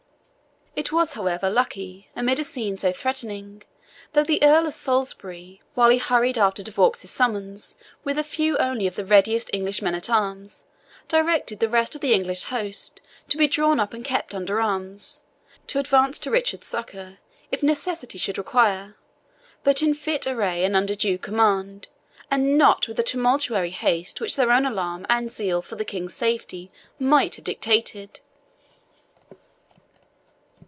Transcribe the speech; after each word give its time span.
It 0.73 0.89
was, 0.93 1.13
however, 1.13 1.49
lucky, 1.49 2.07
amid 2.15 2.39
a 2.39 2.45
scene 2.45 2.77
so 2.77 2.93
threatening, 2.93 3.63
that 4.13 4.25
the 4.25 4.41
Earl 4.41 4.65
of 4.67 4.73
Salisbury, 4.73 5.61
while 5.73 5.89
he 5.89 5.97
hurried 5.97 6.37
after 6.37 6.63
De 6.63 6.71
Vaux's 6.71 6.97
summons 7.11 7.75
with 8.05 8.17
a 8.17 8.23
few 8.23 8.57
only 8.57 8.87
of 8.87 8.95
the 8.95 9.03
readiest 9.03 9.49
English 9.51 9.81
men 9.81 9.93
at 9.95 10.09
arms, 10.09 10.63
directed 11.09 11.59
the 11.59 11.67
rest 11.67 11.93
of 11.93 11.99
the 11.99 12.13
English 12.13 12.43
host 12.45 13.01
to 13.27 13.35
be 13.35 13.47
drawn 13.49 13.81
up 13.81 13.93
and 13.93 14.05
kept 14.05 14.33
under 14.33 14.61
arms, 14.61 15.21
to 15.67 15.77
advance 15.77 16.17
to 16.19 16.31
Richard's 16.31 16.67
succour 16.67 17.17
if 17.51 17.61
necessity 17.61 18.17
should 18.17 18.37
require, 18.37 18.95
but 19.65 19.83
in 19.83 19.93
fit 19.93 20.25
array 20.25 20.63
and 20.63 20.73
under 20.77 20.95
due 20.95 21.17
command, 21.17 21.89
and 22.31 22.57
not 22.57 22.87
with 22.87 22.95
the 22.95 23.03
tumultuary 23.03 23.71
haste 23.71 24.21
which 24.21 24.37
their 24.37 24.51
own 24.53 24.65
alarm 24.65 25.05
and 25.09 25.33
zeal 25.33 25.61
for 25.61 25.75
the 25.75 25.85
King's 25.85 26.13
safety 26.15 26.71
might 26.97 27.35
have 27.35 27.43
dictated. 27.43 28.21